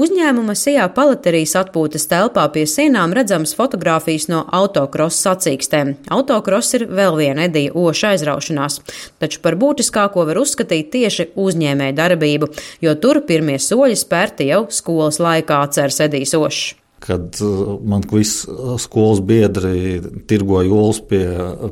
[0.00, 5.90] Uzņēmuma Sijā palaterijas atpūtas telpā pie sienām redzamas fotogrāfijas no autokrosa sacīkstēm.
[6.16, 8.80] Autokross ir vēl viena Edija Oša aizraušanās,
[9.20, 15.20] taču par būtiskāko var uzskatīt tieši uzņēmēja darbību, jo tur pirmie soļi spērti jau skolas
[15.20, 21.24] laikā atceras Edijs Ošs kad uh, man visi uh, skolas biedri tirgoja olas pie,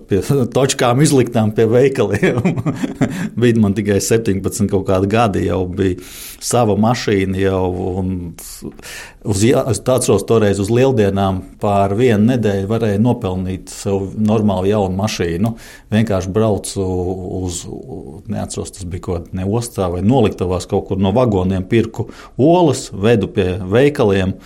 [0.09, 0.23] pie
[0.57, 2.63] točkām, izliktām pie veikaliem.
[3.41, 6.01] bija man tikai 17 kaut kādi gadi, jau bija
[6.41, 7.39] sava mašīna.
[7.43, 7.65] Jau,
[9.29, 15.53] uz, es atceros, toreiz uz lieldienām pār vienu nedēļu varēja nopelnīt sev normālu jaunu mašīnu.
[15.93, 16.87] Vienkārši braucu
[17.43, 17.61] uz,
[18.33, 22.09] neatceros, tas bija kaut kādā ostā vai noliktavās kaut kur no vagoniem, pirku
[22.41, 24.39] olas, vedu pie veikaliem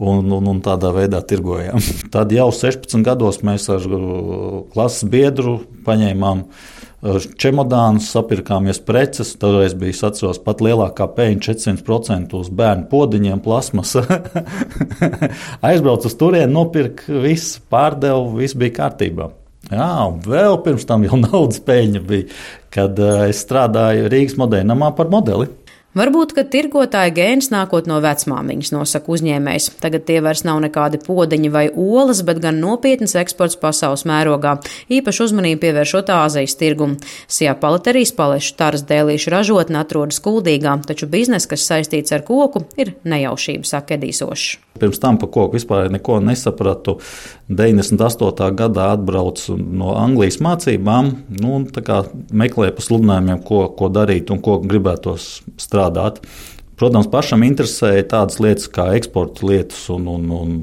[0.00, 1.80] un, un, un tādā veidā tirgojām.
[2.14, 9.34] Tad jau 16 gados mēs ar uh, klases biedru paņēmām uh, čemodānus, sapirkāmies preces.
[9.40, 13.96] Toreiz bija atceros, pat lielākā peļņa 400% uz bērnu podiņiem, plasmas.
[15.68, 19.30] Aizbraucu uz turieni, nopirku visu, pārdevu, viss bija kārtībā.
[19.70, 22.28] Jā, un vēl pirms tam jau naudas peļņa bija,
[22.72, 25.50] kad uh, es strādāju Rīgas modeļa namā par modeli.
[25.90, 29.64] Varbūt, ka tirgotāja gēns nākot no vecmāmiņas, nosaka uzņēmējs.
[29.82, 34.52] Tagad tie vairs nav nekādi podeņi vai olas, bet gan nopietns eksports pasaules mērogā,
[34.86, 37.00] īpaši uzmanību pievēršot Āzijas tirgumu.
[37.26, 42.94] Sijā palaterijas palešu taras dēlīšu ražotne atrodas kuldīgā, taču biznes, kas saistīts ar koku, ir
[43.02, 44.60] nejaušība, saka Edīsošs.
[44.80, 47.00] Pirms tam par koku vispār neko nesapratu.
[47.50, 48.54] 98.
[48.54, 51.10] gadā atbraucu no Anglijas mācībām,
[51.42, 56.20] nu, meklēju pa sludinājumiem, ko, ko darīt un ko gribētos strādāt strādāt.
[56.80, 60.54] Protams, pašam interesēja tādas lietas kā eksporta lietas un, un, un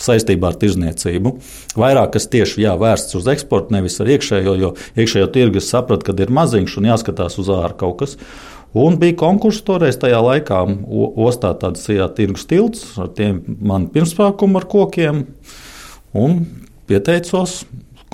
[0.00, 1.34] saistībā ar tirzniecību.
[1.76, 6.08] Vairāk kas tieši jā, vērsts uz eksportu, nevis ar iekšējo, jo iekšējo tirgu es sapratu,
[6.08, 8.16] ka ir maziņš un jāskatās uz ārā kaut kas.
[8.74, 10.64] Un bija konkurss toreiz tajā laikā,
[11.28, 15.26] ostā tāds jā, tirgus tilts, ar tiem man pirmspākumu ar kokiem.
[16.18, 16.40] Un
[16.90, 17.60] pieteicos,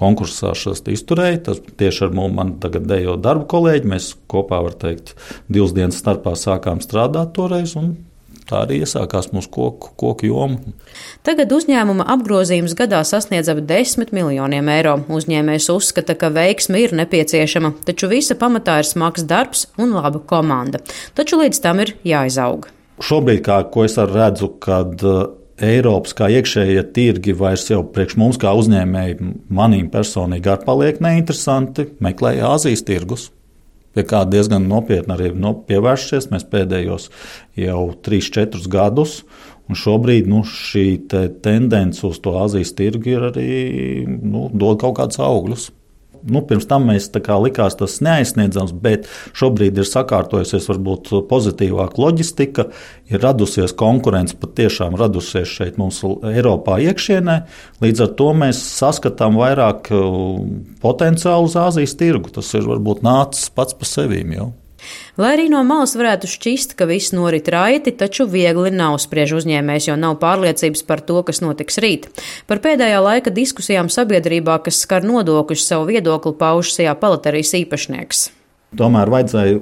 [0.00, 1.42] konkursā izturēju.
[1.46, 3.90] Tas tieši ar mani tagad dejo darba kolēģi.
[3.94, 5.14] Mēs kopā, var teikt,
[5.48, 7.76] divas dienas starpā sākām strādāt toreiz.
[8.50, 10.72] Tā arī iesākās mūsu koku, koku joma.
[11.26, 14.96] Tagad uzņēmuma apgrozījums gadā sasniedz ap 10 miljoniem eiro.
[15.06, 20.82] Uzņēmējs uzskata, ka veiksme ir nepieciešama, taču visa pamatā ir smags darbs un laba komanda.
[21.14, 22.66] Taču līdz tam ir jāizaug.
[23.00, 24.98] Šobrīd, kā es redzu, kad
[25.60, 31.90] Eiropas kā iekšējie tirgi vairs jau priekš mums, kā uzņēmēji, manīm personīgi arī paliek neinteresanti.
[32.00, 33.26] Meklēja Āzijas tirgus,
[33.94, 36.30] pie kā diezgan nopietni arī no, pievēršies.
[36.32, 37.10] Mēs pēdējos
[37.60, 39.20] jau 3-4 gadus,
[39.68, 43.52] un šobrīd nu, šī te tendence uz to Āzijas tirgu ir arī
[44.06, 45.68] nu, dod kaut kādus augļus.
[46.26, 52.66] Nu, pirms tam mēs likās tas neaizsniedzams, bet šobrīd ir sakārtojusies varbūt pozitīvāka loģistika,
[53.10, 57.40] ir radusies konkurence, patiešām radusies šeit mums Eiropā iekšienē.
[57.80, 60.40] Līdz ar to mēs saskatām vairāk uh,
[60.82, 62.32] potenciālu uz Āzijas tirgu.
[62.34, 64.50] Tas ir varbūt nācis pats pa sevīm jau.
[65.20, 69.90] Lai arī no malas varētu šķist, ka viss norit raiti, taču viegli nav spriež uzņēmējs,
[69.90, 72.10] jo nav pārliecības par to, kas notiks rīt.
[72.50, 78.28] Par pēdējā laika diskusijām sabiedrībā, kas skar nodokļus, savu viedokli pauž Sijā palaterijas īpašnieks.
[78.78, 79.56] Tomēr vajadzēja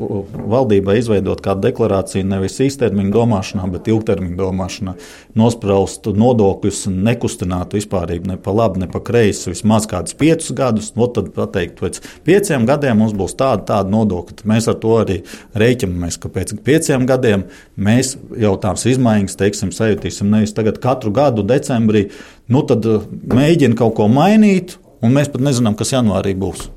[0.52, 4.94] valdībai izveidot kādu deklarāciju nevis īstermiņa domāšanā, bet ilgtermiņa domāšanā.
[5.38, 10.92] Nospraust nodokļus nekustināt vispār ne pa labi, ne pa kreisi vismaz kādus piecus gadus.
[10.98, 14.44] No tad pateikt, pēc pieciem gadiem mums būs tāda, tāda nodokļa.
[14.52, 15.22] Mēs ar to arī
[15.56, 17.48] rēķinamies, ka pēc pieciem gadiem
[17.80, 22.10] mēs jau tās izmaiņas, teiksim, sajutīsim nevis tagad katru gadu decembrī,
[22.52, 26.68] nu tad uh, mēģina kaut ko mainīt, un mēs pat nezinām, kas janvārī būs.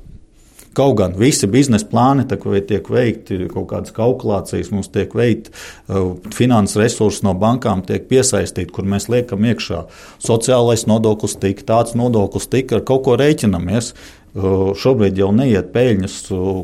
[0.72, 6.78] Kaut gan visi biznesa plāni tiek veikti, kaut kādas kalkulācijas mums tiek veikti, uh, finanses
[6.80, 9.82] resursi no bankām tiek piesaistīti, kur mēs liekam iekšā
[10.22, 13.92] sociālais nodoklis, tik tāds nodoklis, tik ar kaut ko rēķinamies.
[14.32, 16.62] Uh, šobrīd jau neiet peļņas uh,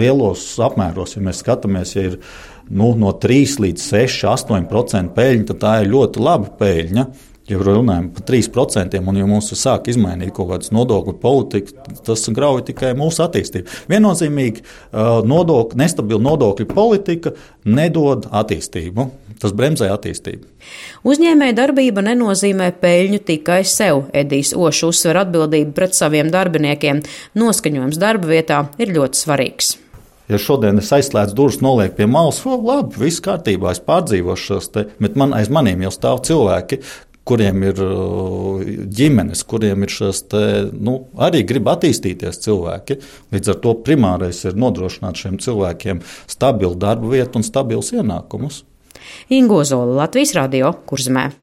[0.00, 1.18] lielos apmēros.
[1.18, 2.20] Ja mēs skatāmies, ja ir
[2.72, 7.04] nu, no 3 līdz 6, 8% peļņa, tad tā ir ļoti laba peļņa.
[7.04, 11.72] Ja runājam par 3%, un ja mums sāk izmainīt kaut kādas nodokļu politiku,
[12.04, 13.78] tas grauj tikai mūsu attīstību.
[13.88, 14.64] Viennozīmīgi
[15.28, 17.32] nodokļu, nestabila nodokļu politika
[17.64, 19.08] nedod attīstību.
[19.38, 20.48] Tas bremzē attīstību.
[21.06, 24.08] Uzņēmēja darbība nenozīmē peļņu tikai sev.
[24.10, 27.04] Edijs Ošs uzsver atbildību pret saviem darbiniekiem.
[27.38, 29.76] Noskaņojums darba vietā ir ļoti svarīgs.
[30.28, 34.66] Ja šodien es aizslēdzu durvis, nolieku pie malas, oh, labi, viss kārtībā, es pārdzīvošu šos
[34.74, 36.82] te, bet man aiz maniem jau stāv cilvēki,
[37.28, 38.62] kuriem ir uh,
[38.98, 42.98] ģimenes, kuriem ir šis te, nu, arī grib attīstīties cilvēki.
[43.34, 48.62] Līdz ar to primārais ir nodrošināt šiem cilvēkiem stabilu darbu vietu un stabilus ienākumus.
[49.32, 51.28] Ingozola Latvijas radio kurzmē.